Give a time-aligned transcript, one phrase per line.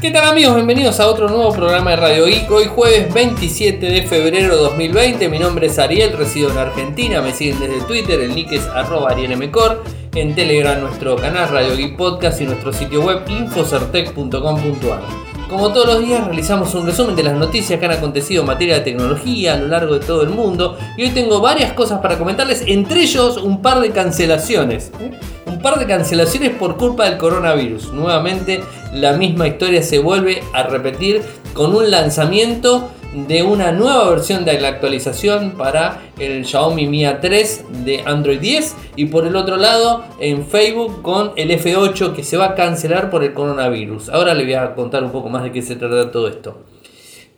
[0.00, 0.54] ¿Qué tal amigos?
[0.54, 2.50] Bienvenidos a otro nuevo programa de Radio Geek.
[2.50, 5.28] Hoy jueves 27 de febrero de 2020.
[5.28, 7.20] Mi nombre es Ariel, resido en Argentina.
[7.20, 9.84] Me siguen desde Twitter, el nick es arroba arielmcor.
[10.14, 15.29] En Telegram nuestro canal Radio Geek Podcast y nuestro sitio web infocertec.com.ar.
[15.50, 18.76] Como todos los días realizamos un resumen de las noticias que han acontecido en materia
[18.76, 20.78] de tecnología a lo largo de todo el mundo.
[20.96, 24.92] Y hoy tengo varias cosas para comentarles, entre ellos un par de cancelaciones.
[25.00, 25.10] ¿eh?
[25.46, 27.92] Un par de cancelaciones por culpa del coronavirus.
[27.92, 28.60] Nuevamente
[28.94, 31.20] la misma historia se vuelve a repetir
[31.52, 37.66] con un lanzamiento de una nueva versión de la actualización para el Xiaomi Mi A3
[37.84, 42.36] de Android 10 y por el otro lado en Facebook con el F8 que se
[42.36, 44.10] va a cancelar por el coronavirus.
[44.10, 46.58] Ahora le voy a contar un poco más de qué se trata todo esto.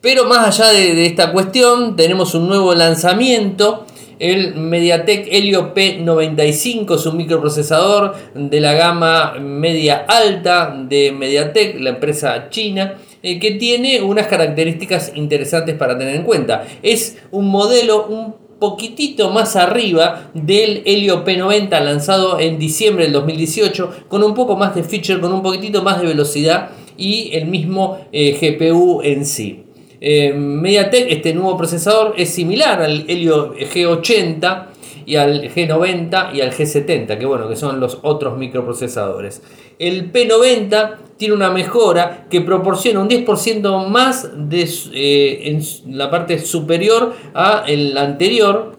[0.02, 3.86] Pero más allá de, de esta cuestión tenemos un nuevo lanzamiento
[4.22, 11.90] el MediaTek Helio P95 es un microprocesador de la gama media alta de MediaTek, la
[11.90, 16.64] empresa china eh, que tiene unas características interesantes para tener en cuenta.
[16.82, 24.04] Es un modelo un poquitito más arriba del Helio P90 lanzado en diciembre del 2018
[24.07, 27.98] con un poco más de feature, con un poquitito más de velocidad y el mismo
[28.12, 29.64] eh, GPU en sí.
[30.04, 34.66] Eh, MediaTek, este nuevo procesador, es similar al Helio G80
[35.06, 39.42] y al G90 y al G70, que bueno, que son los otros microprocesadores.
[39.78, 46.40] El P90 tiene una mejora que proporciona un 10% más de, eh, en la parte
[46.40, 48.74] superior a el anterior,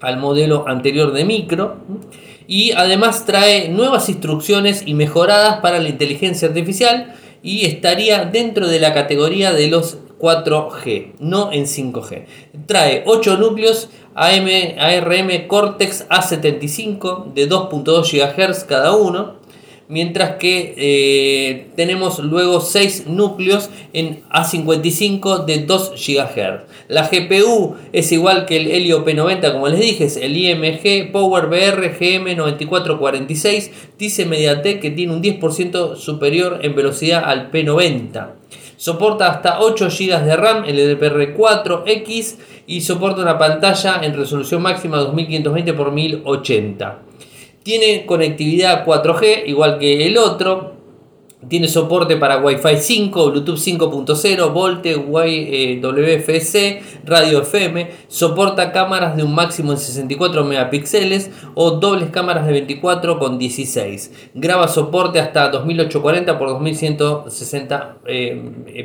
[0.00, 1.76] al modelo anterior de micro.
[2.46, 8.80] Y además trae nuevas instrucciones y mejoradas para la inteligencia artificial y estaría dentro de
[8.80, 12.26] la categoría de los 4G, no en 5G.
[12.66, 14.46] Trae 8 núcleos AM,
[14.78, 19.42] ARM Cortex A75 de 2.2 GHz cada uno
[19.92, 26.62] mientras que eh, tenemos luego 6 núcleos en A55 de 2 GHz.
[26.88, 31.46] La GPU es igual que el Helio P90, como les dije, es el IMG Power
[31.46, 38.28] VR GM9446, dice Mediatek que tiene un 10% superior en velocidad al P90.
[38.82, 42.34] Soporta hasta 8 GB de RAM LDPR4X
[42.66, 46.98] y soporta una pantalla en resolución máxima 2520 x 1080.
[47.62, 50.81] Tiene conectividad 4G, igual que el otro.
[51.48, 57.90] Tiene soporte para Wi-Fi 5, Bluetooth 5.0, Volte, WFC, radio FM.
[58.08, 64.30] Soporta cámaras de un máximo de 64 megapíxeles o dobles cámaras de 24 con 16.
[64.34, 67.96] Graba soporte hasta 2840 x 2160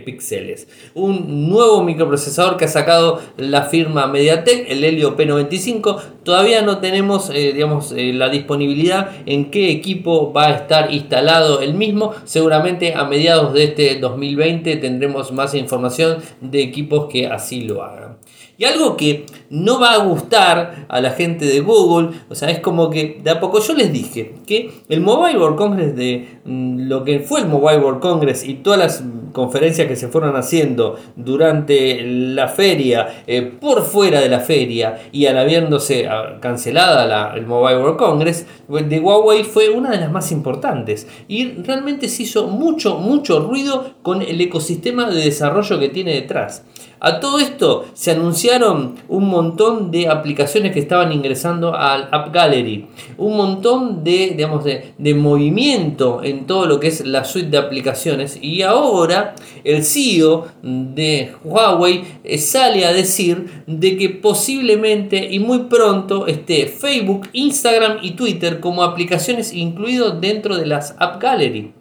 [0.05, 0.67] píxeles.
[0.93, 5.99] Un nuevo microprocesador que ha sacado la firma MediaTek, el Helio P95.
[6.23, 11.61] Todavía no tenemos eh, digamos, eh, la disponibilidad en qué equipo va a estar instalado
[11.61, 12.13] el mismo
[12.47, 18.19] seguramente a mediados de este 2020 tendremos más información de equipos que así lo hagan.
[18.57, 22.59] Y algo que no va a gustar a la gente de Google, o sea, es
[22.59, 26.87] como que de a poco yo les dije que el Mobile World Congress de mm,
[26.87, 30.95] lo que fue el Mobile World Congress y todas las conferencias que se fueron haciendo
[31.15, 37.45] durante la feria, eh, por fuera de la feria y al habiéndose ah, cancelada el
[37.45, 42.23] Mobile World Congress, pues, de Huawei fue una de las más importantes y realmente se
[42.23, 46.63] hizo mucho, mucho ruido con el ecosistema de desarrollo que tiene detrás.
[46.99, 52.87] A todo esto se anunciaron un montón de aplicaciones que estaban ingresando al App Gallery,
[53.17, 58.37] un montón de, digamos, de, movimiento en todo lo que es la suite de aplicaciones
[58.41, 65.63] y ahora el CEO de Huawei eh, sale a decir de que posiblemente y muy
[65.63, 71.73] pronto esté Facebook, Instagram y Twitter como aplicaciones incluidos dentro de las App Gallery.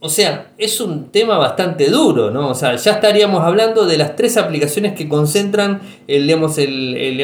[0.00, 2.50] O sea, es un tema bastante duro, ¿no?
[2.50, 7.20] O sea, ya estaríamos hablando de las tres aplicaciones que concentran el, el,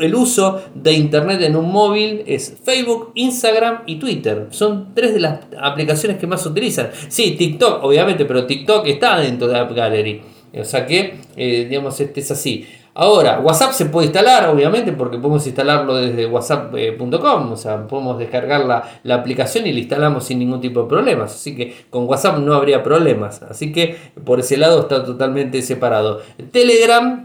[0.00, 4.48] el, uso de Internet en un móvil, es Facebook, Instagram y Twitter.
[4.50, 6.90] Son tres de las aplicaciones que más utilizan.
[7.06, 10.20] Sí, TikTok, obviamente, pero TikTok está dentro de App Gallery.
[10.58, 12.66] O sea que, eh, digamos, este es así.
[13.00, 18.64] Ahora, WhatsApp se puede instalar, obviamente, porque podemos instalarlo desde whatsapp.com, o sea, podemos descargar
[19.04, 21.32] la, aplicación y la instalamos sin ningún tipo de problemas.
[21.32, 23.40] Así que con WhatsApp no habría problemas.
[23.44, 26.22] Así que por ese lado está totalmente separado.
[26.50, 27.24] Telegram,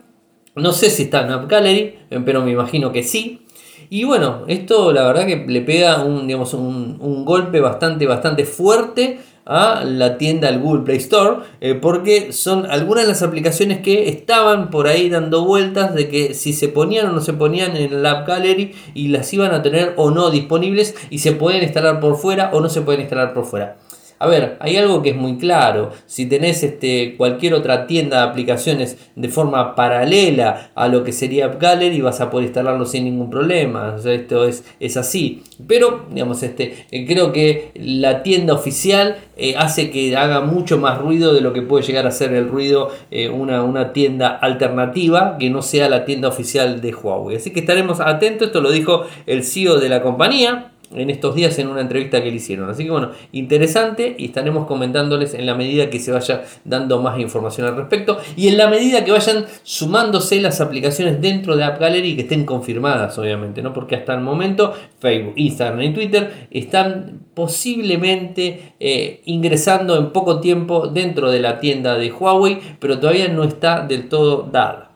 [0.54, 3.48] no sé si está en App Gallery, pero me imagino que sí.
[3.90, 9.22] Y bueno, esto la verdad que le pega un, digamos, un golpe bastante, bastante fuerte
[9.46, 14.10] a la tienda al Google Play Store eh, porque son algunas de las aplicaciones que
[14.10, 18.04] estaban por ahí dando vueltas de que si se ponían o no se ponían en
[18.04, 22.00] la App Gallery y las iban a tener o no disponibles y se pueden instalar
[22.00, 23.78] por fuera o no se pueden instalar por fuera.
[24.24, 25.92] A ver, hay algo que es muy claro.
[26.06, 31.48] Si tenés este, cualquier otra tienda de aplicaciones de forma paralela a lo que sería
[31.48, 33.98] App Gallery, vas a poder instalarlo sin ningún problema.
[34.06, 35.44] esto es, es así.
[35.68, 41.00] Pero, digamos, este, eh, creo que la tienda oficial eh, hace que haga mucho más
[41.00, 45.36] ruido de lo que puede llegar a ser el ruido eh, una, una tienda alternativa
[45.38, 47.36] que no sea la tienda oficial de Huawei.
[47.36, 48.48] Así que estaremos atentos.
[48.48, 52.30] Esto lo dijo el CEO de la compañía en estos días en una entrevista que
[52.30, 52.70] le hicieron.
[52.70, 57.20] Así que bueno, interesante y estaremos comentándoles en la medida que se vaya dando más
[57.20, 61.80] información al respecto y en la medida que vayan sumándose las aplicaciones dentro de App
[61.80, 63.74] Gallery que estén confirmadas, obviamente, ¿no?
[63.74, 70.88] Porque hasta el momento Facebook, Instagram y Twitter están posiblemente eh, ingresando en poco tiempo
[70.88, 74.93] dentro de la tienda de Huawei, pero todavía no está del todo dada.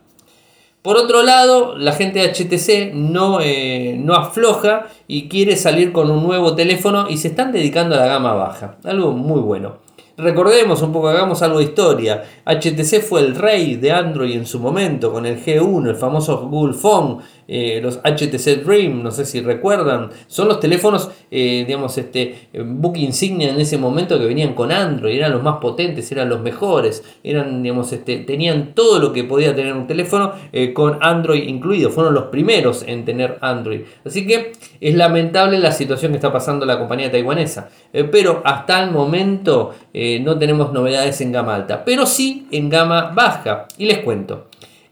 [0.88, 6.10] Por otro lado, la gente de HTC no, eh, no afloja y quiere salir con
[6.10, 8.78] un nuevo teléfono y se están dedicando a la gama baja.
[8.86, 9.80] Algo muy bueno.
[10.16, 12.24] Recordemos un poco, hagamos algo de historia.
[12.45, 16.74] HTC fue el rey de Android en su momento con el G1, el famoso Google
[16.74, 22.49] Phone, eh, los HTC Dream, no sé si recuerdan, son los teléfonos, eh, digamos, este,
[22.53, 26.41] book insignia en ese momento que venían con Android, eran los más potentes, eran los
[26.41, 31.47] mejores, eran, digamos, este, tenían todo lo que podía tener un teléfono eh, con Android
[31.47, 33.81] incluido, fueron los primeros en tener Android.
[34.05, 34.51] Así que
[34.81, 37.69] es lamentable la situación que está pasando la compañía taiwanesa,
[38.11, 39.73] pero hasta el momento
[40.21, 44.47] no tenemos novedades en gama alta, pero sí en gama baja, y les cuento.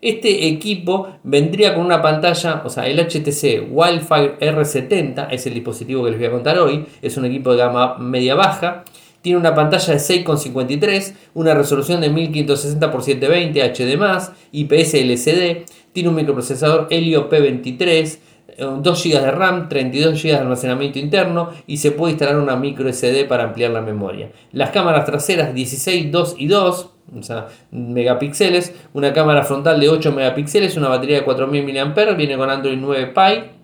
[0.05, 6.03] Este equipo vendría con una pantalla, o sea, el HTC Wildfire R70 es el dispositivo
[6.03, 8.83] que les voy a contar hoy, es un equipo de gama media baja.
[9.23, 16.09] Tiene una pantalla de 6,53, una resolución de 1560 x 720 HD+, IPS LCD, tiene
[16.09, 18.19] un microprocesador Helio P23,
[18.59, 22.93] 2 GB de RAM, 32 GB de almacenamiento interno y se puede instalar una micro
[22.93, 24.31] SD para ampliar la memoria.
[24.51, 30.11] Las cámaras traseras 16, 2 y 2 o sea, megapíxeles, una cámara frontal de 8
[30.11, 33.54] megapíxeles, una batería de 4000 mAh, viene con Android 9 Pie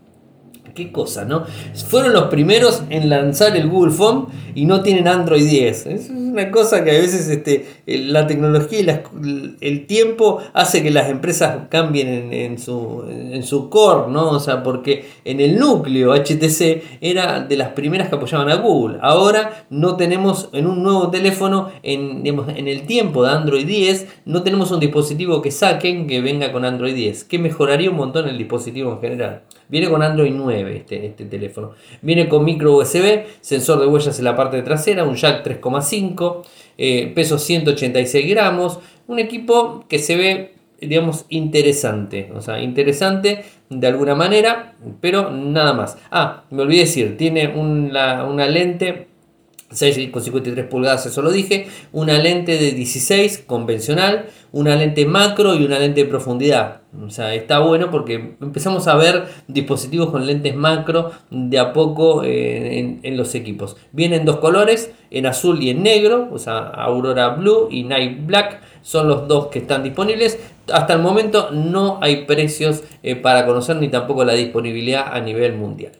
[0.73, 1.45] qué cosa, ¿no?
[1.87, 5.85] Fueron los primeros en lanzar el Google Phone y no tienen Android 10.
[5.87, 11.09] Es una cosa que a veces este, la tecnología y el tiempo hace que las
[11.09, 14.29] empresas cambien en, su, en su core, ¿no?
[14.29, 18.99] O sea, porque en el núcleo HTC era de las primeras que apoyaban a Google.
[19.01, 24.43] Ahora no tenemos en un nuevo teléfono, en, en el tiempo de Android 10, no
[24.43, 28.37] tenemos un dispositivo que saquen que venga con Android 10, que mejoraría un montón el
[28.37, 29.41] dispositivo en general.
[29.69, 31.71] Viene con Android 9 este, este teléfono.
[32.01, 36.43] Viene con micro USB, sensor de huellas en la parte trasera, un jack 3,5,
[36.77, 38.79] eh, peso 186 gramos.
[39.07, 42.31] Un equipo que se ve, digamos, interesante.
[42.33, 45.97] O sea, interesante de alguna manera, pero nada más.
[46.11, 49.07] Ah, me olvidé decir, tiene una, una lente
[49.71, 55.79] 6,53 pulgadas, eso lo dije, una lente de 16 convencional, una lente macro y una
[55.79, 56.81] lente de profundidad.
[57.05, 62.23] O sea, está bueno porque empezamos a ver dispositivos con lentes macro de a poco
[62.25, 63.77] eh, en, los equipos.
[63.93, 68.61] Vienen dos colores, en azul y en negro, o sea, Aurora Blue y Night Black
[68.81, 70.37] son los dos que están disponibles.
[70.71, 75.53] Hasta el momento no hay precios eh, para conocer ni tampoco la disponibilidad a nivel
[75.53, 75.93] mundial.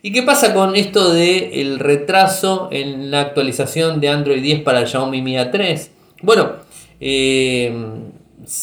[0.00, 4.86] ¿Y qué pasa con esto de el retraso en la actualización de Android 10 para
[4.86, 5.88] Xiaomi Mi A3?
[6.22, 6.52] Bueno,
[7.00, 7.72] eh,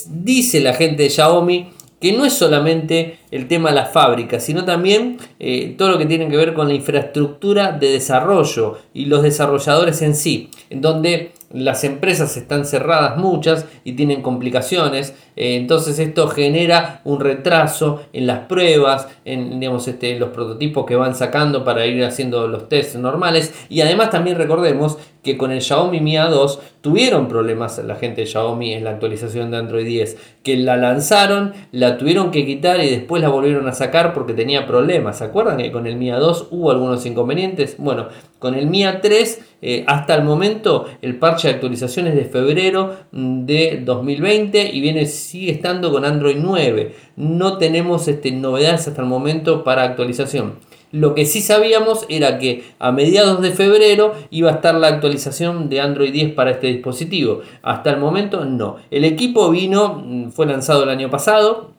[0.07, 4.63] dice la gente de Xiaomi que no es solamente el tema de la fábrica, sino
[4.63, 9.23] también eh, todo lo que tiene que ver con la infraestructura de desarrollo y los
[9.23, 15.97] desarrolladores en sí, en donde las empresas están cerradas muchas y tienen complicaciones, eh, entonces
[15.99, 21.63] esto genera un retraso en las pruebas, en digamos, este, los prototipos que van sacando
[21.63, 26.17] para ir haciendo los tests normales y además también recordemos que con el Xiaomi Mi
[26.17, 30.77] A2 tuvieron problemas la gente de Xiaomi en la actualización de Android 10, que la
[30.77, 35.17] lanzaron, la tuvieron que quitar y después la volvieron a sacar porque tenía problemas.
[35.17, 37.75] ¿Se acuerdan que con el Mi A2 hubo algunos inconvenientes?
[37.79, 42.25] Bueno, con el Mi A3 eh, hasta el momento el parche de actualización es de
[42.25, 46.93] febrero mm, de 2020 y viene, sigue estando con Android 9.
[47.15, 50.53] No tenemos este, novedades hasta el momento para actualización.
[50.91, 55.67] Lo que sí sabíamos era que a mediados de febrero iba a estar la actualización
[55.67, 57.41] de Android 10 para este dispositivo.
[57.63, 58.75] Hasta el momento no.
[58.91, 61.74] El equipo vino, mm, fue lanzado el año pasado,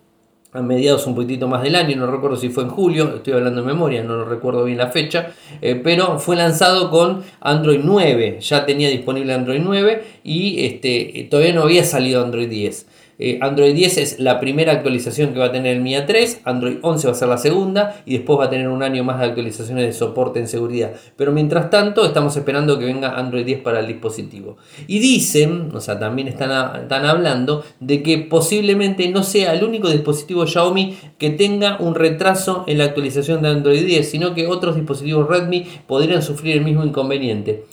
[0.52, 3.60] a mediados un poquitito más del año, no recuerdo si fue en julio, estoy hablando
[3.60, 8.64] de memoria, no recuerdo bien la fecha, eh, pero fue lanzado con Android 9, ya
[8.64, 12.86] tenía disponible Android 9 y este, todavía no había salido Android 10.
[13.18, 16.76] Eh, Android 10 es la primera actualización que va a tener el MIA 3, Android
[16.82, 19.26] 11 va a ser la segunda y después va a tener un año más de
[19.26, 20.92] actualizaciones de soporte en seguridad.
[21.16, 24.56] Pero mientras tanto estamos esperando que venga Android 10 para el dispositivo.
[24.86, 29.88] Y dicen, o sea, también están, están hablando de que posiblemente no sea el único
[29.88, 34.76] dispositivo Xiaomi que tenga un retraso en la actualización de Android 10, sino que otros
[34.76, 37.64] dispositivos Redmi podrían sufrir el mismo inconveniente.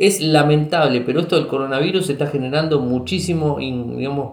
[0.00, 3.58] Es lamentable, pero esto del coronavirus está generando muchísimos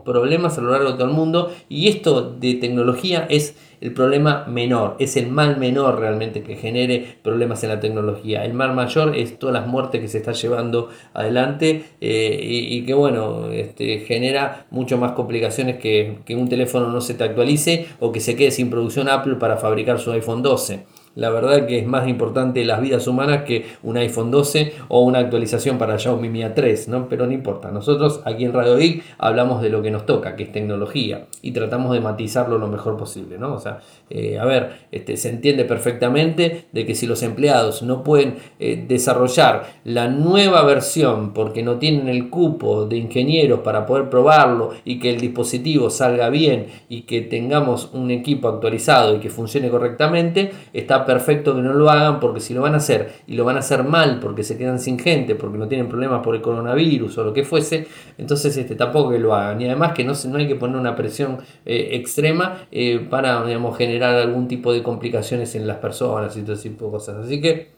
[0.05, 4.45] problemas a lo largo de todo el mundo y esto de tecnología es el problema
[4.47, 8.45] menor, es el mal menor realmente que genere problemas en la tecnología.
[8.45, 12.93] El mal mayor es todas las muertes que se está llevando adelante eh, y, que
[12.93, 18.13] bueno, este, genera mucho más complicaciones que, que un teléfono no se te actualice o
[18.13, 20.85] que se quede sin producción Apple para fabricar su iPhone 12
[21.17, 25.17] la verdad que es más importante las vidas humanas que un iPhone 12 o una
[25.19, 27.09] actualización para Xiaomi Mi A3, ¿no?
[27.09, 30.43] Pero no importa, nosotros aquí en Radio Geek hablamos de lo que nos toca, que
[30.43, 33.55] es tecnología, y tratamos de matizarlo lo mejor posible, ¿no?
[33.55, 33.79] O sea,
[34.11, 38.85] eh, a ver, este, se entiende perfectamente de que si los empleados no pueden eh,
[38.87, 44.99] desarrollar la nueva versión porque no tienen el cupo de ingenieros para poder probarlo y
[44.99, 50.51] que el dispositivo salga bien y que tengamos un equipo actualizado y que funcione correctamente,
[50.73, 53.55] está perfecto que no lo hagan porque si lo van a hacer y lo van
[53.55, 57.17] a hacer mal porque se quedan sin gente, porque no tienen problemas por el coronavirus
[57.17, 57.87] o lo que fuese,
[58.19, 59.59] entonces este, tampoco que lo hagan.
[59.59, 63.75] Y además que no, no hay que poner una presión eh, extrema eh, para digamos,
[63.75, 67.25] generar algún tipo de complicaciones en las personas y todo tipo de cosas.
[67.25, 67.76] Así que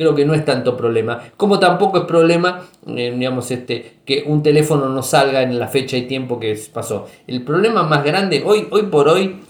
[0.00, 1.20] creo que no es tanto problema.
[1.36, 5.98] Como tampoco es problema, eh, digamos, este, que un teléfono no salga en la fecha
[5.98, 7.06] y tiempo que pasó.
[7.26, 9.40] El problema más grande, hoy, hoy por hoy,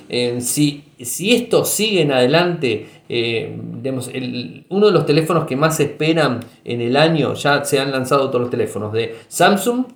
[0.40, 3.57] si, si esto sigue en adelante, eh,
[4.69, 8.42] uno de los teléfonos que más esperan en el año, ya se han lanzado todos
[8.42, 9.87] los teléfonos de Samsung,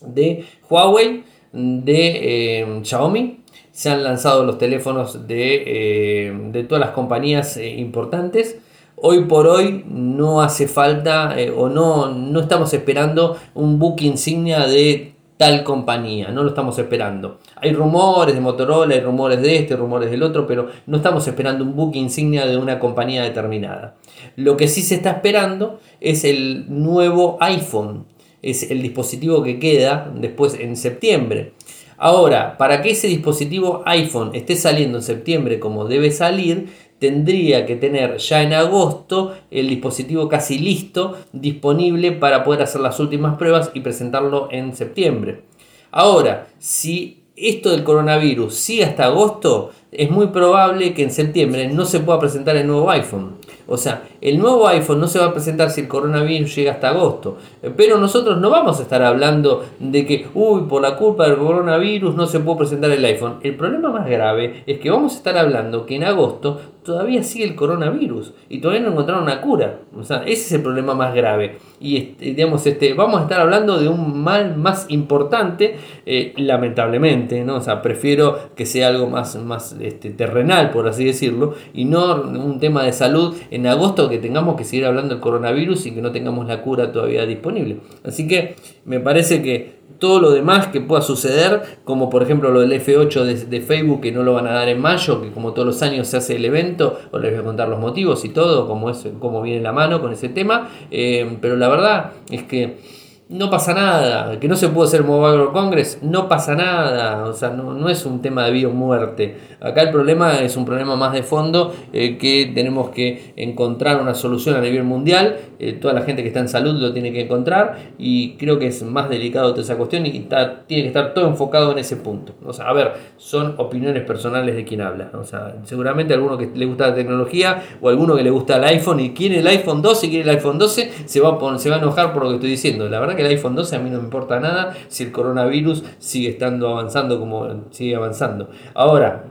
[0.00, 3.40] de Huawei, de eh, Xiaomi,
[3.70, 8.58] se han lanzado los teléfonos de, eh, de todas las compañías importantes.
[9.00, 15.14] Hoy por hoy no hace falta o no, no estamos esperando un book insignia de
[15.36, 17.38] tal compañía, no lo estamos esperando.
[17.56, 21.64] Hay rumores de Motorola, hay rumores de este, rumores del otro, pero no estamos esperando
[21.64, 23.94] un book insignia de una compañía determinada.
[24.34, 28.06] Lo que sí se está esperando es el nuevo iPhone,
[28.42, 31.52] es el dispositivo que queda después en septiembre.
[32.00, 37.76] Ahora, para que ese dispositivo iPhone esté saliendo en septiembre como debe salir, tendría que
[37.76, 43.70] tener ya en agosto el dispositivo casi listo, disponible para poder hacer las últimas pruebas
[43.74, 45.42] y presentarlo en septiembre.
[45.90, 51.84] Ahora, si esto del coronavirus sigue hasta agosto, es muy probable que en septiembre no
[51.84, 53.36] se pueda presentar el nuevo iPhone.
[53.70, 56.88] O sea, el nuevo iPhone no se va a presentar si el coronavirus llega hasta
[56.88, 57.36] agosto.
[57.76, 62.14] Pero nosotros no vamos a estar hablando de que, uy, por la culpa del coronavirus
[62.14, 63.38] no se puede presentar el iPhone.
[63.42, 67.44] El problema más grave es que vamos a estar hablando que en agosto todavía sigue
[67.44, 69.80] el coronavirus y todavía no encontraron una cura.
[69.94, 71.58] O sea, ese es el problema más grave.
[71.80, 75.76] Y este, digamos, este, vamos a estar hablando de un mal más importante,
[76.06, 77.56] eh, lamentablemente, ¿no?
[77.56, 82.22] O sea, prefiero que sea algo más, más este, terrenal, por así decirlo, y no
[82.22, 86.00] un tema de salud en agosto que tengamos que seguir hablando del coronavirus y que
[86.00, 87.80] no tengamos la cura todavía disponible.
[88.02, 92.60] Así que me parece que todo lo demás que pueda suceder, como por ejemplo lo
[92.60, 95.66] del F8 de, Facebook que no lo van a dar en mayo, que como todos
[95.66, 98.66] los años se hace el evento, os les voy a contar los motivos y todo,
[98.66, 102.97] como, es, como viene la mano con ese tema, eh, pero la verdad es que
[103.28, 107.34] no pasa nada, que no se puede hacer Mobile World Congress, no pasa nada, o
[107.34, 109.36] sea, no, es un tema de vida o muerte.
[109.60, 114.14] Acá el problema es un problema más de fondo eh, que tenemos que encontrar una
[114.14, 117.22] solución a nivel mundial, eh, toda la gente que está en salud lo tiene que
[117.22, 121.12] encontrar y creo que es más delicado toda esa cuestión y está, tiene que estar
[121.12, 122.32] todo enfocado en ese punto.
[122.46, 126.48] O sea, a ver, son opiniones personales de quien habla, o sea, seguramente alguno que
[126.54, 129.82] le gusta la tecnología o alguno que le gusta el iPhone y quiere el iPhone
[129.82, 132.30] 12 y quiere el iPhone 12, se va, a se va a enojar por lo
[132.30, 132.88] que estoy diciendo.
[132.88, 135.82] La verdad que el iPhone 12 a mí no me importa nada si el coronavirus
[135.98, 138.48] sigue estando avanzando como sigue avanzando.
[138.74, 139.24] Ahora,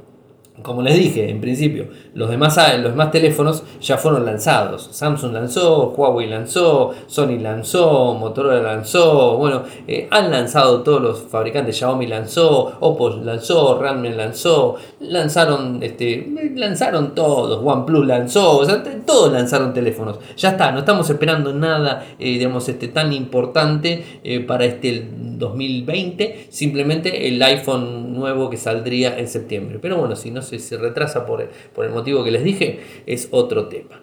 [0.62, 4.90] como les dije en principio, los demás, los demás teléfonos ya fueron lanzados.
[4.92, 11.78] Samsung lanzó, Huawei lanzó, Sony lanzó, Motorola lanzó, bueno, eh, han lanzado todos los fabricantes,
[11.78, 18.62] Xiaomi lanzó, Oppo lanzó, Realme lanzó, lanzaron, este, lanzaron todos, OnePlus lanzó,
[19.06, 20.20] todos lanzaron teléfonos.
[20.38, 26.48] Ya está, no estamos esperando nada, eh, digamos, este, tan importante eh, para este 2020,
[26.50, 29.80] simplemente el iPhone nuevo que saldría en septiembre.
[29.82, 33.28] Pero bueno, si no se, retrasa por el, por el motivo que les dije, es
[33.32, 34.02] otro tema.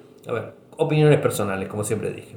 [0.76, 2.36] Opiniones personales, como siempre dije.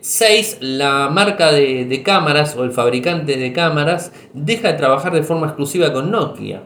[0.00, 0.58] 6.
[0.60, 5.46] la marca de, de cámaras o el fabricante de cámaras deja de trabajar de forma
[5.46, 6.62] exclusiva con Nokia.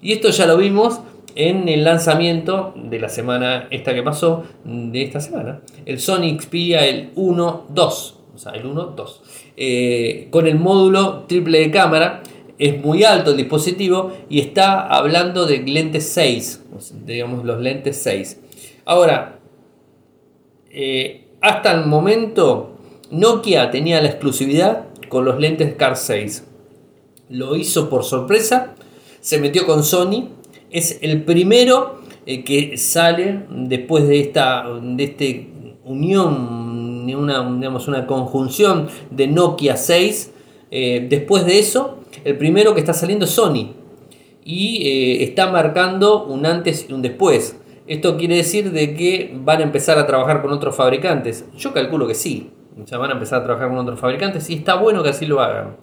[0.00, 1.00] Y esto ya lo vimos
[1.34, 6.86] en el lanzamiento de la semana esta que pasó, de esta semana, el Sony Xperia
[6.86, 9.20] el 1.2, o sea, el 1.2,
[9.56, 12.22] eh, con el módulo triple de cámara,
[12.60, 16.62] es muy alto el dispositivo y está hablando de lentes 6,
[17.06, 18.38] digamos los lentes 6.
[18.84, 19.40] Ahora,
[20.70, 22.76] eh, hasta el momento
[23.10, 26.44] Nokia tenía la exclusividad con los lentes Car 6.
[27.30, 28.74] Lo hizo por sorpresa,
[29.20, 30.28] se metió con Sony
[30.70, 35.48] es el primero eh, que sale después de esta de este
[35.84, 40.32] unión, una, digamos, una conjunción de Nokia 6.
[40.70, 43.74] Eh, después de eso, el primero que está saliendo es Sony
[44.44, 47.56] y eh, está marcando un antes y un después.
[47.86, 51.44] Esto quiere decir de que van a empezar a trabajar con otros fabricantes.
[51.56, 52.50] Yo calculo que sí.
[52.86, 55.40] Ya van a empezar a trabajar con otros fabricantes y está bueno que así lo
[55.40, 55.76] hagan.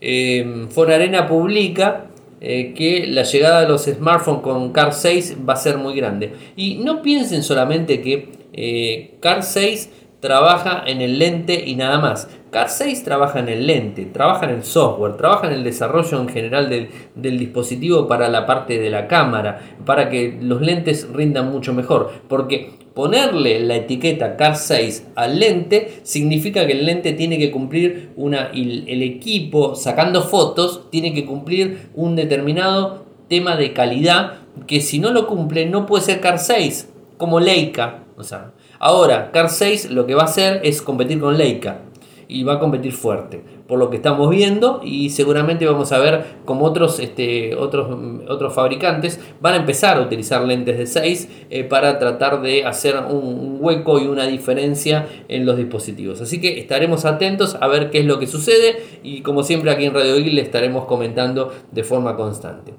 [0.00, 2.08] Eh, Fonarena publica
[2.40, 6.32] eh, que la llegada de los smartphones con Car 6 va a ser muy grande.
[6.56, 12.28] Y no piensen solamente que eh, Car 6 trabaja en el lente y nada más.
[12.50, 16.28] Car 6 trabaja en el lente, trabaja en el software, trabaja en el desarrollo en
[16.28, 21.50] general del, del, dispositivo para la parte de la cámara, para que los lentes rindan
[21.50, 22.10] mucho mejor.
[22.26, 28.10] Porque ponerle la etiqueta Car 6 al lente significa que el lente tiene que cumplir
[28.16, 34.98] una, el, equipo sacando fotos tiene que cumplir un determinado tema de calidad que si
[34.98, 38.04] no lo cumple no puede ser Car 6 como Leica.
[38.16, 41.82] O sea, ahora Car 6 lo que va a hacer es competir con Leica
[42.28, 46.24] y va a competir fuerte por lo que estamos viendo y seguramente vamos a ver
[46.46, 51.64] como otros, este, otros, otros fabricantes van a empezar a utilizar lentes de 6 eh,
[51.64, 56.20] para tratar de hacer un, hueco y una diferencia en los dispositivos.
[56.20, 59.84] Así que estaremos atentos a ver qué es lo que sucede y como siempre aquí
[59.84, 62.72] en Radio Geek le estaremos comentando de forma constante.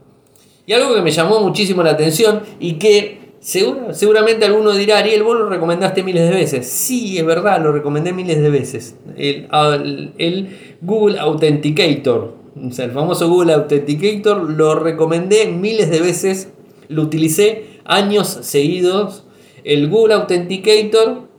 [0.65, 5.37] Y algo que me llamó muchísimo la atención y que seguramente alguno dirá, Ariel, vos
[5.37, 6.67] lo recomendaste miles de veces.
[6.67, 8.95] Sí, es verdad, lo recomendé miles de veces.
[9.15, 9.47] El,
[10.17, 10.49] el,
[10.81, 16.49] Google Authenticator, o sea, el famoso Google Authenticator, lo recomendé miles de veces,
[16.87, 19.25] lo utilicé años seguidos.
[19.63, 21.29] El Google Authenticator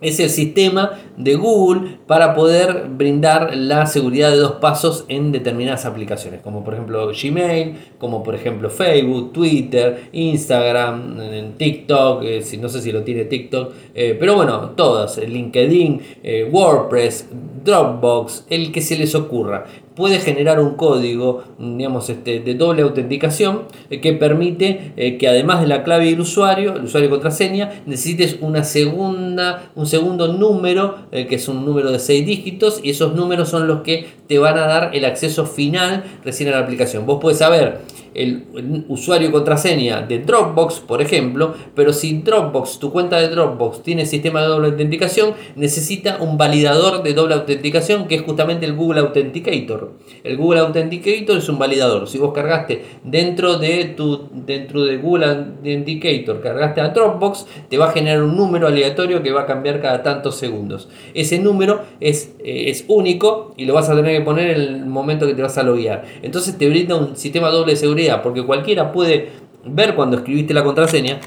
[0.00, 5.86] es el sistema de Google para poder brindar la seguridad de dos pasos en determinadas
[5.86, 12.80] aplicaciones, como por ejemplo Gmail, como por ejemplo Facebook, Twitter, Instagram, TikTok, eh, no sé
[12.80, 17.28] si lo tiene TikTok, eh, pero bueno, todas, LinkedIn, eh, WordPress,
[17.64, 19.66] Dropbox, el que se les ocurra.
[19.94, 25.82] Puede generar un código digamos, este, de doble autenticación que permite que además de la
[25.82, 31.36] clave del usuario, el usuario y contraseña, necesites una segunda, un segundo número, eh, que
[31.36, 34.66] es un número de 6 dígitos, y esos números son los que te van a
[34.66, 37.06] dar el acceso final recién a la aplicación.
[37.06, 37.80] Vos puedes saber
[38.14, 44.06] el usuario contraseña de Dropbox, por ejemplo, pero si Dropbox, tu cuenta de Dropbox tiene
[44.06, 49.00] sistema de doble autenticación, necesita un validador de doble autenticación que es justamente el Google
[49.00, 49.92] Authenticator.
[50.24, 52.08] El Google Authenticator es un validador.
[52.08, 57.88] Si vos cargaste dentro de tu dentro de Google Authenticator, cargaste a Dropbox, te va
[57.88, 60.88] a generar un número aleatorio que va a cambiar cada tantos segundos.
[61.14, 64.86] Ese número es, eh, es único y lo vas a tener que poner en el
[64.86, 66.04] momento que te vas a loguear.
[66.22, 69.30] Entonces te brinda un sistema doble de seguridad porque cualquiera puede
[69.64, 71.20] ver cuando escribiste la contraseña,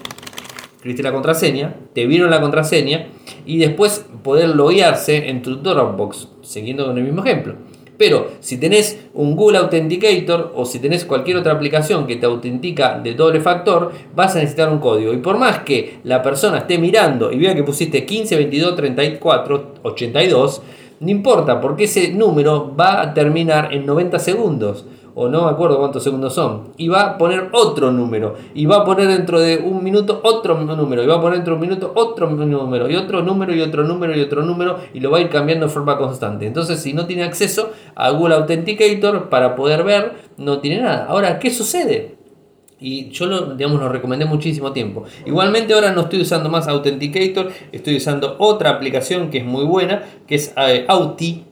[0.76, 3.08] escribiste la contraseña, te vieron la contraseña
[3.46, 7.56] y después poder loguearse en tu Dropbox, siguiendo con el mismo ejemplo.
[7.98, 13.00] Pero si tenés un Google Authenticator o si tenés cualquier otra aplicación que te autentica
[13.00, 15.14] de doble factor, vas a necesitar un código.
[15.14, 19.74] Y por más que la persona esté mirando y vea que pusiste 15, 22, 34,
[19.84, 20.62] 82,
[21.00, 25.78] no importa porque ese número va a terminar en 90 segundos o no me acuerdo
[25.78, 29.58] cuántos segundos son, y va a poner otro número, y va a poner dentro de
[29.58, 32.96] un minuto otro número, y va a poner dentro de un minuto otro número, y
[32.96, 35.72] otro número, y otro número, y otro número, y lo va a ir cambiando de
[35.72, 36.46] forma constante.
[36.46, 41.06] Entonces, si no tiene acceso a Google Authenticator para poder ver, no tiene nada.
[41.06, 42.18] Ahora, ¿qué sucede?
[42.80, 45.06] Y yo lo, digamos, lo recomendé muchísimo tiempo.
[45.26, 50.04] Igualmente ahora no estoy usando más Authenticator, estoy usando otra aplicación que es muy buena,
[50.28, 51.46] que es eh, Auti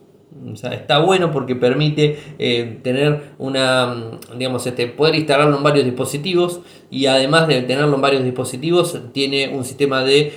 [0.72, 3.96] está bueno porque permite eh, tener una,
[4.38, 9.50] digamos, este, poder instalarlo en varios dispositivos y además de tenerlo en varios dispositivos, tiene
[9.50, 10.32] un sistema de,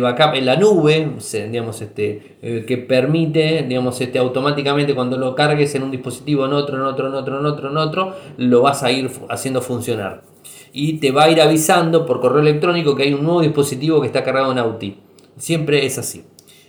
[0.00, 5.74] backup en la nube, digamos, este, eh, que permite, digamos, este, automáticamente cuando lo cargues
[5.74, 8.82] en un dispositivo, en otro, en otro, en otro, en otro, en otro, lo vas
[8.82, 10.22] a ir haciendo funcionar.
[10.72, 14.06] Y te va a ir avisando por correo electrónico que hay un nuevo dispositivo que
[14.06, 14.98] está cargado en Auti.
[15.36, 16.24] Siempre es así.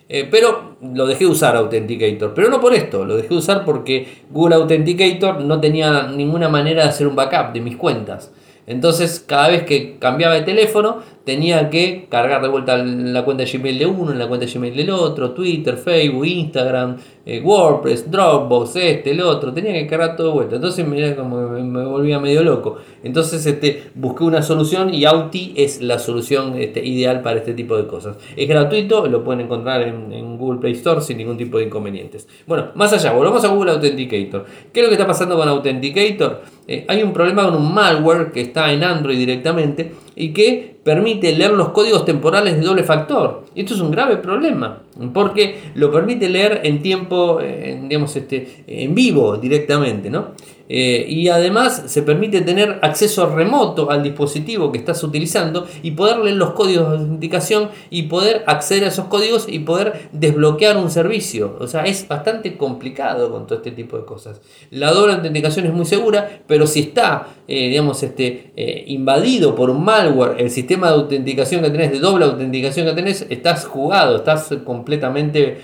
[0.09, 2.33] Eh, pero lo dejé usar Authenticator.
[2.33, 6.89] Pero no por esto, lo dejé usar porque Google Authenticator no tenía ninguna manera de
[6.89, 8.31] hacer un backup de mis cuentas.
[8.65, 13.51] Entonces, cada vez que cambiaba de teléfono, tenía que cargar de vuelta la cuenta de
[13.51, 18.11] Gmail de uno, en la cuenta de Gmail del otro, Twitter, Facebook, Instagram, eh, WordPress,
[18.11, 20.55] Dropbox, este, el otro, tenía que cargar todo de vuelta.
[20.55, 22.77] Entonces me, como me, volvía medio loco.
[23.01, 27.77] Entonces este, busqué una solución y Auti es la solución este, ideal para este tipo
[27.77, 28.17] de cosas.
[28.35, 32.27] Es gratuito, lo pueden encontrar en, Google Play Store sin ningún tipo de inconvenientes.
[32.45, 34.45] Bueno, más allá, volvamos a Google Authenticator.
[34.73, 36.41] ¿Qué es lo que está pasando con Authenticator?
[36.67, 41.31] Eh, hay un problema con un malware que está en Android directamente y que permite
[41.33, 43.45] leer los códigos temporales de doble factor.
[43.55, 49.37] Esto es un grave problema, porque lo permite leer en tiempo, digamos, este, en vivo
[49.37, 50.33] directamente, ¿no?
[50.69, 56.17] Eh, y además se permite tener acceso remoto al dispositivo que estás utilizando y poder
[56.19, 60.89] leer los códigos de autenticación y poder acceder a esos códigos y poder desbloquear un
[60.89, 61.57] servicio.
[61.59, 64.41] O sea, es bastante complicado con todo este tipo de cosas.
[64.71, 69.69] La doble autenticación es muy segura, pero si está, eh, digamos, este, eh, invadido por
[69.69, 74.17] un malware, el sistema de autenticación que tenés, de doble autenticación que tenés, estás jugado,
[74.17, 75.57] estás completamente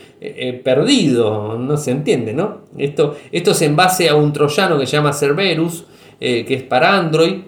[0.63, 2.59] perdido, no se entiende, ¿no?
[2.77, 5.85] Esto, esto es en base a un troyano que se llama Cerberus,
[6.21, 7.43] eh, que es para Android,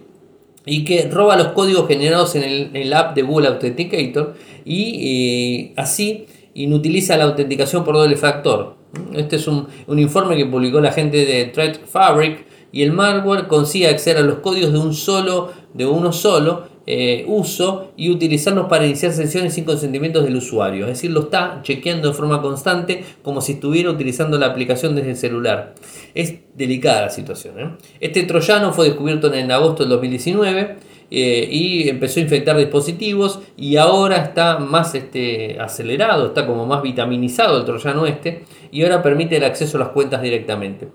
[0.65, 6.25] y que roba los códigos generados en el, app de Google Authenticator y eh, así
[6.53, 8.75] inutiliza la autenticación por doble factor.
[9.13, 13.89] Este es un, informe que publicó la gente de Threat Fabric y el malware consigue
[13.89, 18.87] acceder a los códigos de un solo, de uno solo, eh, uso y utilizarlos para
[18.87, 20.85] iniciar sesiones sin consentimientos del usuario.
[20.85, 25.11] Es decir, lo está chequeando de forma constante como si estuviera utilizando la aplicación desde
[25.11, 25.75] el celular.
[26.15, 27.59] Es delicada la situación.
[27.59, 27.69] ¿eh?
[27.99, 30.75] Este troyano fue descubierto en agosto del 2019
[31.11, 36.81] eh, y empezó a infectar dispositivos y ahora está más este, acelerado, está como más
[36.81, 40.87] vitaminizado el troyano este y ahora permite el acceso a las cuentas directamente.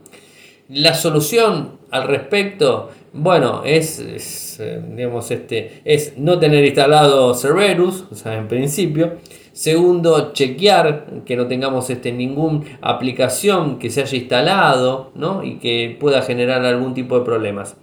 [0.69, 8.15] La solución al respecto, bueno, es, eh, digamos, este, es no tener instalado Cerberus, o
[8.15, 9.15] sea, en principio.
[9.53, 15.43] Segundo, chequear que no tengamos este, ninguna aplicación que se haya instalado ¿no?
[15.45, 17.77] y que pueda generar algún tipo de problemas.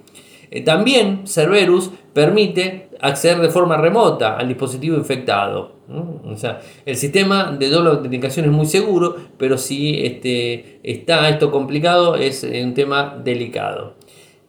[0.52, 5.74] Eh, también Cerberus permite acceder de forma remota al dispositivo infectado.
[6.26, 11.52] O sea, el sistema de doble autenticación es muy seguro, pero si este, está esto
[11.52, 13.96] complicado es un tema delicado.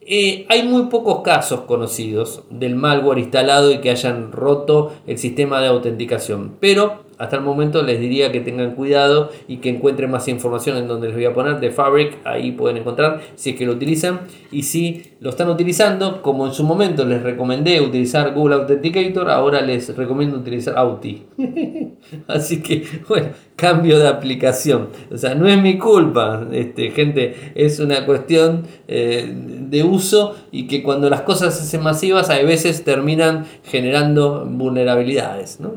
[0.07, 5.61] Eh, hay muy pocos casos conocidos del malware instalado y que hayan roto el sistema
[5.61, 10.29] de autenticación, pero hasta el momento les diría que tengan cuidado y que encuentren más
[10.29, 13.67] información en donde les voy a poner de Fabric, ahí pueden encontrar si es que
[13.67, 18.57] lo utilizan y si lo están utilizando, como en su momento les recomendé utilizar Google
[18.57, 21.25] Authenticator, ahora les recomiendo utilizar Auti.
[22.29, 24.89] Así que bueno, cambio de aplicación.
[25.11, 30.67] O sea, no es mi culpa, este, gente, es una cuestión eh, de uso y
[30.67, 35.61] que cuando las cosas se hacen masivas, a veces terminan generando vulnerabilidades.
[35.61, 35.73] ¿no?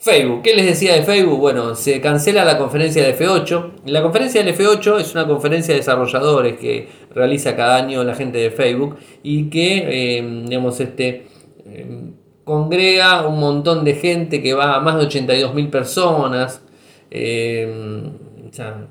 [0.00, 1.38] Facebook, ¿qué les decía de Facebook?
[1.38, 3.82] Bueno, se cancela la conferencia de F8.
[3.84, 8.38] La conferencia del F8 es una conferencia de desarrolladores que realiza cada año la gente
[8.38, 11.26] de Facebook y que, eh, digamos, este,
[11.66, 12.12] eh,
[12.44, 16.62] congrega un montón de gente que va a más de 82.000 personas.
[17.10, 17.70] Eh,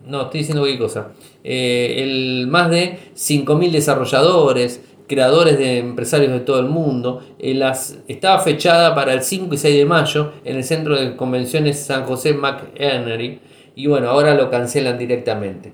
[0.05, 1.07] no, estoy diciendo cualquier cosa.
[1.43, 7.21] el, más de 5.000 desarrolladores, creadores de empresarios de todo el mundo.
[7.39, 11.17] Eh, las, estaba fechada para el 5 y 6 de mayo en el Centro de
[11.17, 13.41] Convenciones San José McHenry
[13.75, 15.73] y bueno, ahora lo cancelan directamente.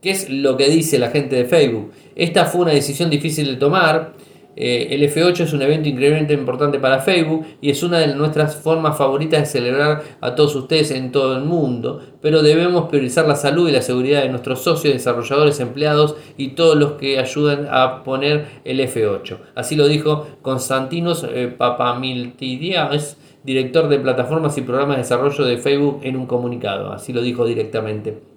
[0.00, 1.92] ¿Qué es lo que dice la gente de Facebook?
[2.16, 4.14] Esta fue una decisión difícil de tomar
[4.56, 8.56] eh, el F8 es un evento increíblemente importante para Facebook y es una de nuestras
[8.56, 13.36] formas favoritas de celebrar a todos ustedes en todo el mundo, pero debemos priorizar la
[13.36, 18.04] salud y la seguridad de nuestros socios, desarrolladores, empleados y todos los que ayudan a
[18.04, 19.38] poner el F8.
[19.54, 21.56] Así lo dijo Constantinos eh,
[23.44, 26.92] director de plataformas y programas de desarrollo de Facebook en un comunicado.
[26.92, 28.33] Así lo dijo directamente.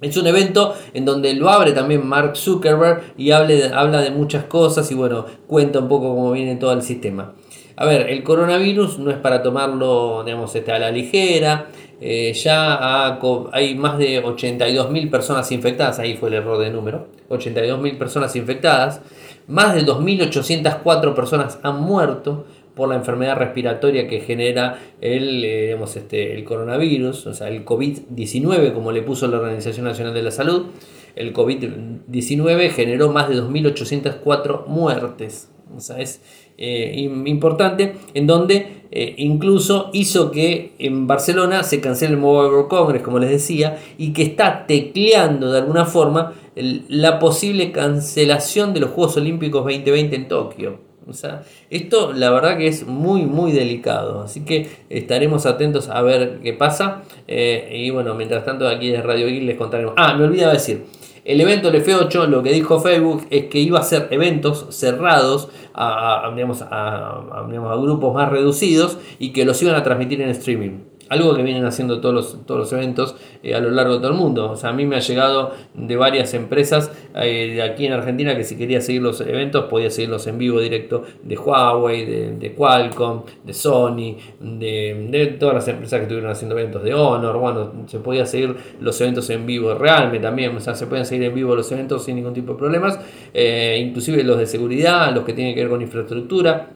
[0.00, 4.90] Es un evento en donde lo abre también Mark Zuckerberg y habla de muchas cosas
[4.90, 7.34] y bueno, cuenta un poco cómo viene todo el sistema.
[7.78, 11.66] A ver, el coronavirus no es para tomarlo, digamos, este, a la ligera.
[12.00, 13.18] Eh, ya
[13.52, 19.00] hay más de 82.000 personas infectadas, ahí fue el error de número, 82.000 personas infectadas,
[19.46, 22.44] más de 2.804 personas han muerto,
[22.76, 28.74] por la enfermedad respiratoria que genera el, eh, este, el coronavirus, o sea, el COVID-19,
[28.74, 30.66] como le puso la Organización Nacional de la Salud.
[31.16, 35.50] El COVID-19 generó más de 2.804 muertes.
[35.74, 36.20] O sea, es
[36.58, 36.92] eh,
[37.24, 43.02] importante en donde eh, incluso hizo que en Barcelona se cancele el Mobile World Congress,
[43.02, 48.90] como les decía, y que está tecleando de alguna forma la posible cancelación de los
[48.90, 50.85] Juegos Olímpicos 2020 en Tokio.
[51.08, 54.22] O sea, esto la verdad que es muy, muy delicado.
[54.22, 57.02] Así que estaremos atentos a ver qué pasa.
[57.28, 59.94] Eh, y bueno, mientras tanto aquí de Radio Geek les contaremos.
[59.96, 60.84] Ah, me olvidaba decir.
[61.24, 65.48] El evento del F8, lo que dijo Facebook es que iba a ser eventos cerrados
[65.74, 70.95] a, digamos, a, a grupos más reducidos y que los iban a transmitir en streaming
[71.08, 74.10] algo que vienen haciendo todos los, todos los eventos eh, a lo largo de todo
[74.10, 74.50] el mundo.
[74.50, 78.36] O sea, a mí me ha llegado de varias empresas eh, de aquí en Argentina
[78.36, 83.22] que si quería seguir los eventos podía seguirlos en vivo directo de Huawei, de, Qualcomm,
[83.44, 87.38] de Sony, de, todas las empresas que estuvieron haciendo eventos de Honor.
[87.38, 90.56] Bueno, se podía seguir los eventos en vivo de Realme también.
[90.56, 92.98] O sea, se pueden seguir en vivo los eventos sin ningún tipo de problemas.
[93.32, 96.70] Eh, inclusive los de seguridad, los que tienen que ver con infraestructura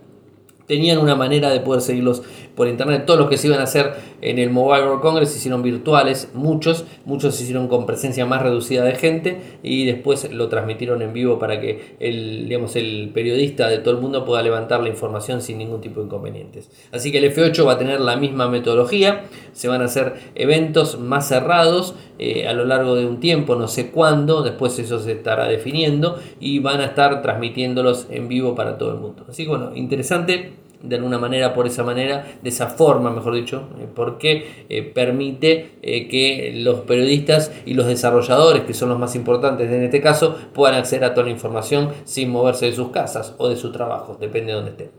[0.70, 2.22] tenían una manera de poder seguirlos
[2.54, 3.04] por internet.
[3.06, 6.30] Todos los que se iban a hacer en el Mobile World Congress se hicieron virtuales,
[6.34, 11.12] muchos, muchos se hicieron con presencia más reducida de gente y después lo transmitieron en
[11.12, 15.40] vivo para que el, digamos, el periodista de todo el mundo pueda levantar la información
[15.40, 16.70] sin ningún tipo de inconvenientes.
[16.92, 20.98] Así que el F8 va a tener la misma metodología, se van a hacer eventos
[20.98, 25.12] más cerrados eh, a lo largo de un tiempo, no sé cuándo, después eso se
[25.12, 29.24] estará definiendo y van a estar transmitiéndolos en vivo para todo el mundo.
[29.28, 33.68] Así que bueno, interesante de alguna manera, por esa manera, de esa forma, mejor dicho,
[33.78, 39.14] eh, porque eh, permite eh, que los periodistas y los desarrolladores, que son los más
[39.14, 43.34] importantes en este caso, puedan acceder a toda la información sin moverse de sus casas
[43.38, 44.90] o de su trabajo, depende de donde estén.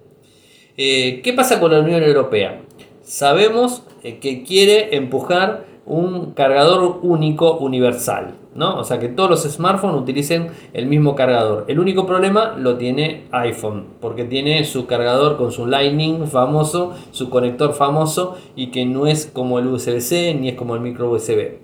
[0.75, 2.61] ¿Qué pasa con la Unión Europea?
[3.01, 8.35] Sabemos que quiere empujar un cargador único universal.
[8.55, 8.77] ¿no?
[8.77, 11.65] O sea que todos los smartphones utilicen el mismo cargador.
[11.67, 17.29] El único problema lo tiene iPhone, porque tiene su cargador con su Lightning famoso, su
[17.29, 21.59] conector famoso y que no es como el USB-C ni es como el micro USB.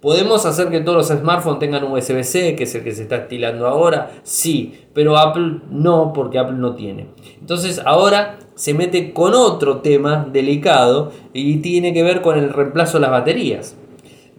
[0.00, 3.66] ¿Podemos hacer que todos los smartphones tengan USB-C, que es el que se está estilando
[3.66, 4.10] ahora?
[4.22, 7.08] Sí, pero Apple no, porque Apple no tiene.
[7.38, 12.96] Entonces ahora se mete con otro tema delicado y tiene que ver con el reemplazo
[12.96, 13.76] de las baterías.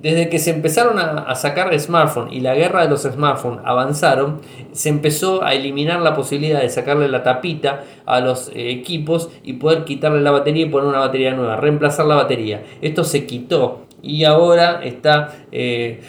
[0.02, 4.89] Desde que se empezaron a, sacar smartphones y la guerra de los smartphones avanzaron, se
[4.89, 9.86] empezó a eliminar la posibilidad de sacarle la tapita a los eh, equipos y poder
[9.86, 12.63] quitarle la batería y poner una batería nueva, reemplazar la batería.
[12.82, 16.01] Esto se quitó y ahora está eh,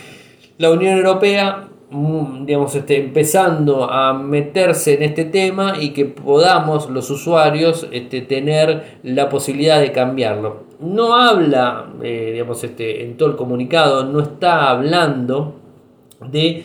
[0.58, 6.88] la Unión Europea mm, digamos, este, empezando a meterse en este tema y que podamos
[6.90, 10.64] los usuarios este, tener la posibilidad de cambiarlo.
[10.80, 15.56] No habla, eh, digamos, este, en todo el comunicado, no está hablando
[16.30, 16.64] de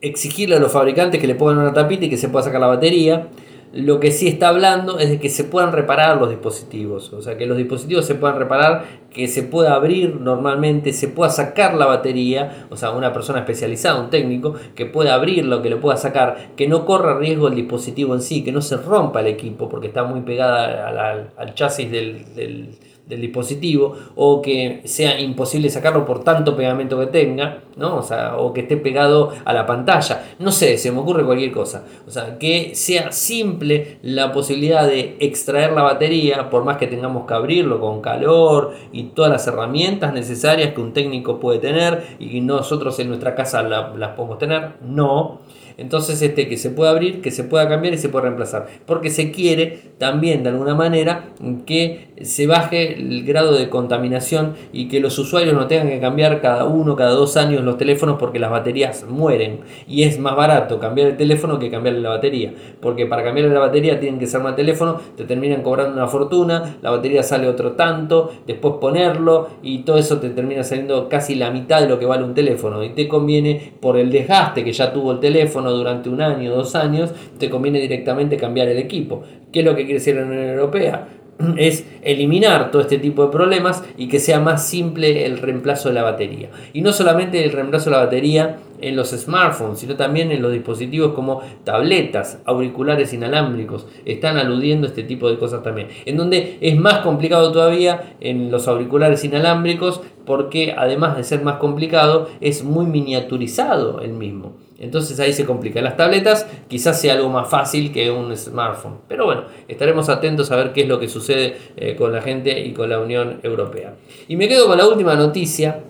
[0.00, 2.68] exigirle a los fabricantes que le pongan una tapita y que se pueda sacar la
[2.68, 3.28] batería.
[3.72, 7.38] Lo que sí está hablando es de que se puedan reparar los dispositivos, o sea,
[7.38, 11.86] que los dispositivos se puedan reparar, que se pueda abrir normalmente, se pueda sacar la
[11.86, 16.50] batería, o sea, una persona especializada, un técnico, que pueda abrirlo, que lo pueda sacar,
[16.56, 19.86] que no corra riesgo el dispositivo en sí, que no se rompa el equipo porque
[19.86, 22.76] está muy pegada al, chasis del
[23.18, 27.96] dispositivo o que sea imposible sacarlo por tanto pegamento que tenga, ¿no?
[27.96, 30.24] O sea, o que esté pegado a la pantalla.
[30.38, 31.84] No sé, se me ocurre cualquier cosa.
[32.06, 37.26] O sea, que sea simple la posibilidad de extraer la batería, por más que tengamos
[37.26, 42.40] que abrirlo con calor y todas las herramientas necesarias que un técnico puede tener y
[42.40, 44.72] nosotros en nuestra casa las podemos tener.
[44.82, 45.40] No.
[45.76, 48.66] Entonces, este que se pueda abrir, que se pueda cambiar y se pueda reemplazar.
[48.86, 51.30] Porque se quiere también de alguna manera
[51.66, 56.40] que se baje el grado de contaminación y que los usuarios no tengan que cambiar
[56.40, 59.60] cada uno, cada dos años los teléfonos porque las baterías mueren.
[59.88, 62.52] Y es más barato cambiar el teléfono que cambiarle la batería.
[62.80, 66.76] Porque para cambiarle la batería tienen que ser más teléfono, te terminan cobrando una fortuna,
[66.82, 71.50] la batería sale otro tanto, después ponerlo y todo eso te termina saliendo casi la
[71.50, 72.82] mitad de lo que vale un teléfono.
[72.84, 76.74] Y te conviene por el desgaste que ya tuvo el teléfono durante un año, dos
[76.74, 79.22] años, te conviene directamente cambiar el equipo.
[79.52, 81.08] ¿Qué es lo que quiere decir la Unión Europea?
[81.56, 85.94] es eliminar todo este tipo de problemas y que sea más simple el reemplazo de
[85.94, 86.50] la batería.
[86.72, 90.52] Y no solamente el reemplazo de la batería en los smartphones, sino también en los
[90.52, 93.86] dispositivos como tabletas, auriculares inalámbricos.
[94.04, 95.88] Están aludiendo a este tipo de cosas también.
[96.06, 101.56] En donde es más complicado todavía en los auriculares inalámbricos porque además de ser más
[101.56, 104.52] complicado es muy miniaturizado el mismo.
[104.80, 105.82] Entonces ahí se complica.
[105.82, 108.98] Las tabletas quizás sea algo más fácil que un smartphone.
[109.06, 112.58] Pero bueno, estaremos atentos a ver qué es lo que sucede eh, con la gente
[112.58, 113.94] y con la Unión Europea.
[114.26, 115.80] Y me quedo con la última noticia,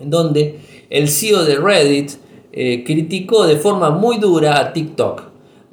[0.00, 0.58] donde
[0.88, 2.12] el CEO de Reddit
[2.52, 5.22] eh, criticó de forma muy dura a TikTok.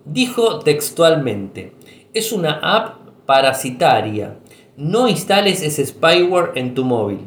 [0.03, 1.71] Dijo textualmente,
[2.13, 4.35] es una app parasitaria.
[4.75, 7.19] No instales ese spyware en tu móvil.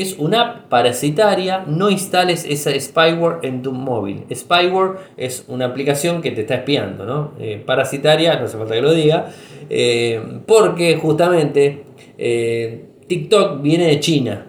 [0.00, 4.24] Es una app parasitaria, no instales ese spyware en tu móvil.
[4.34, 7.32] Spyware es una aplicación que te está espiando, ¿no?
[7.38, 9.30] Eh, parasitaria, no hace falta que lo diga,
[9.68, 11.84] eh, porque justamente
[12.16, 14.46] eh, TikTok viene de China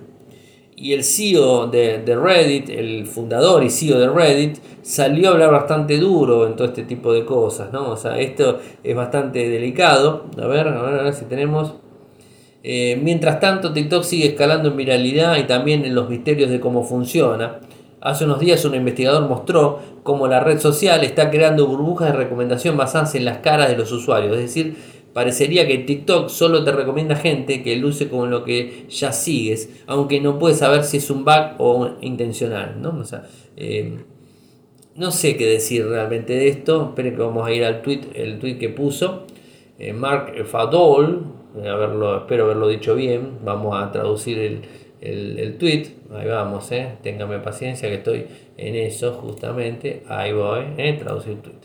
[0.77, 5.97] y el CEO de, Reddit, el fundador y CEO de Reddit, salió a hablar bastante
[5.97, 7.89] duro en todo este tipo de cosas, ¿no?
[7.89, 10.27] O sea, esto es bastante delicado.
[10.41, 11.75] A ver, a ver si tenemos.
[12.63, 16.83] Eh, mientras tanto, TikTok sigue escalando en viralidad y también en los misterios de cómo
[16.83, 17.59] funciona.
[18.01, 22.75] Hace unos días un investigador mostró cómo la red social está creando burbujas de recomendación
[22.75, 24.75] basadas en las caras de los usuarios, es decir,
[25.13, 30.21] Parecería que TikTok solo te recomienda gente que luce con lo que ya sigues, aunque
[30.21, 32.77] no puedes saber si es un bug o intencional.
[32.81, 33.03] ¿no?
[33.57, 33.97] Eh,
[34.95, 36.89] no sé qué decir realmente de esto.
[36.89, 39.25] Esperen que vamos a ir al tweet, el tweet que puso
[39.79, 41.25] eh, Mark Fadol.
[41.55, 43.39] Espero haberlo dicho bien.
[43.43, 44.61] Vamos a traducir el,
[45.01, 45.87] el, tweet.
[46.13, 46.97] Ahí vamos, eh.
[47.01, 48.25] téngame paciencia que estoy
[48.57, 50.03] en eso justamente.
[50.07, 51.55] Ahí voy, eh, traducir el tweet.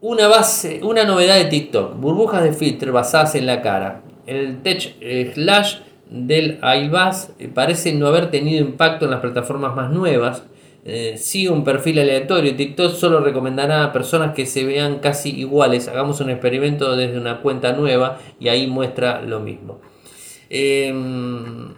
[0.00, 4.02] Una base, una novedad de TikTok, burbujas de filtro basadas en la cara.
[4.26, 5.78] El Tech eh, Slash
[6.10, 10.44] del iBus eh, parece no haber tenido impacto en las plataformas más nuevas.
[10.84, 11.18] Eh,
[11.48, 12.54] un perfil aleatorio.
[12.54, 15.88] TikTok solo recomendará a personas que se vean casi iguales.
[15.88, 19.80] Hagamos un experimento desde una cuenta nueva y ahí muestra lo mismo.
[20.50, 21.74] Em,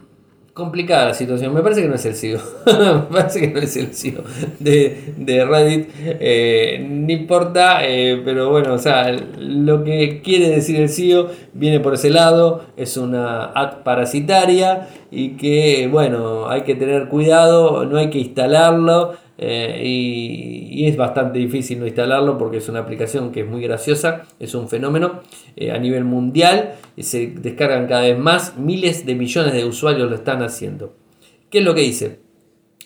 [0.57, 1.53] complicada la situación.
[1.53, 2.41] Me parece que no es el CEO.
[2.67, 4.23] Me parece que no es el CEO
[4.59, 5.91] de, Reddit.
[6.03, 11.81] Eh, no importa, eh, pero bueno, o sea, lo que quiere decir el CEO viene
[11.81, 12.65] por ese lado.
[12.79, 19.26] Es una ad parasitaria y que, bueno, hay que tener cuidado, no hay que instalarlo.
[19.39, 24.23] Eh, y, es bastante difícil no instalarlo porque es una aplicación que es muy graciosa,
[24.39, 25.21] es un fenómeno
[25.57, 30.17] eh, a nivel mundial, se descargan cada vez más, miles de millones de usuarios lo
[30.17, 30.95] están haciendo.
[31.51, 32.21] ¿Qué es lo que dice?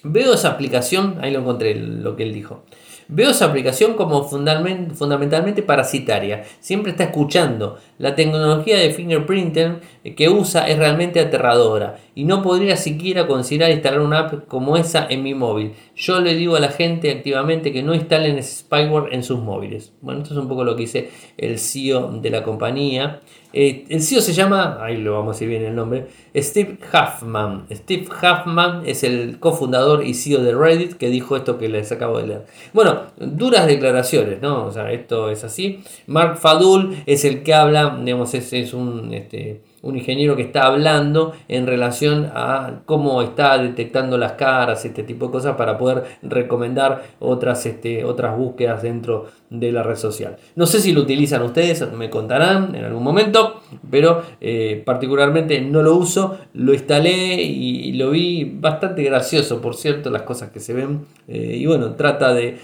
[0.03, 2.65] Veo esa aplicación, ahí lo encontré lo que él dijo.
[3.13, 6.45] Veo esa aplicación como fundamentalmente parasitaria.
[6.61, 7.77] Siempre está escuchando.
[7.99, 9.81] La tecnología de fingerprinting
[10.17, 15.09] que usa es realmente aterradora y no podría siquiera considerar instalar una app como esa
[15.11, 15.73] en mi móvil.
[15.97, 19.93] Yo le digo a la gente activamente que no instalen spyware en sus móviles.
[20.03, 23.23] Bueno, esto es un poco lo que dice el CEO de la compañía.
[23.53, 27.67] Eh, el CEO se llama, ahí lo vamos a decir bien el nombre, Steve Huffman.
[27.71, 32.19] Steve Huffman es el cofundador y CEO de Reddit que dijo esto que les acabo
[32.19, 32.47] de leer.
[32.73, 34.67] Bueno, duras declaraciones, ¿no?
[34.67, 35.83] O sea, esto es así.
[36.07, 39.13] Mark Fadul es el que habla, digamos, es, es un...
[39.13, 45.03] Este, un ingeniero que está hablando en relación a cómo está detectando las caras, este
[45.03, 50.37] tipo de cosas para poder recomendar otras, este, otras búsquedas dentro de la red social.
[50.55, 55.83] No sé si lo utilizan ustedes, me contarán en algún momento, pero eh, particularmente no
[55.83, 60.73] lo uso, lo instalé y, lo vi bastante gracioso, por cierto, las cosas que se
[60.73, 61.05] ven.
[61.27, 62.59] Eh, y bueno, trata de,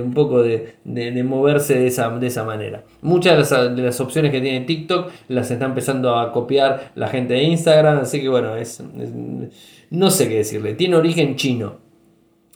[0.00, 0.74] un poco de,
[1.24, 2.84] moverse de esa, de esa manera.
[3.00, 6.47] Muchas de las, opciones que tiene TikTok las está empezando a copiar
[6.94, 8.82] la gente de Instagram, así que bueno, es,
[9.90, 10.74] no sé qué decirle.
[10.74, 11.76] Tiene origen chino.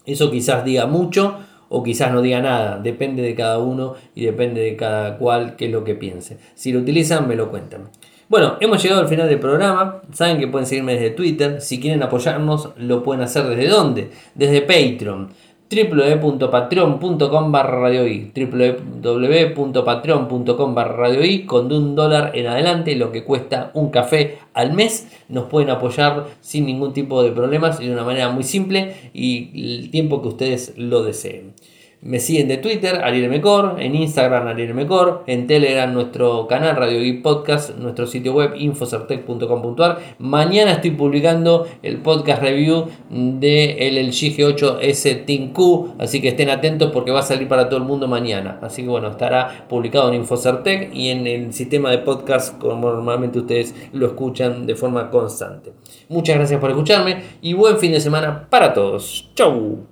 [0.05, 4.61] Eso quizás diga mucho o quizás no diga nada, depende de cada uno y depende
[4.61, 6.39] de cada cual qué es lo que piense.
[6.55, 7.89] Si lo utilizan, me lo cuentan.
[8.29, 10.03] Bueno, hemos llegado al final del programa.
[10.13, 11.61] Saben que pueden seguirme desde Twitter.
[11.61, 14.11] Si quieren apoyarnos, lo pueden hacer desde dónde?
[14.35, 15.29] Desde Patreon
[15.73, 18.05] www.patreon.com barra radio
[18.35, 25.09] www.patreon.com barra radio con un dólar en adelante lo que cuesta un café al mes
[25.29, 29.79] nos pueden apoyar sin ningún tipo de problemas y de una manera muy simple y
[29.79, 31.55] el tiempo que ustedes lo deseen
[32.03, 36.99] me siguen de Twitter, Ariel Mecor, en Instagram, Ariel Mecor, en Telegram, nuestro canal Radio
[36.99, 39.99] Geek Podcast, nuestro sitio web infocertec.com.ar.
[40.19, 46.91] Mañana estoy publicando el podcast review de el G8S Team Q, así que estén atentos
[46.91, 48.59] porque va a salir para todo el mundo mañana.
[48.63, 53.39] Así que bueno, estará publicado en Infocertec y en el sistema de podcast como normalmente
[53.39, 55.73] ustedes lo escuchan de forma constante.
[56.09, 59.31] Muchas gracias por escucharme y buen fin de semana para todos.
[59.37, 59.92] Chau.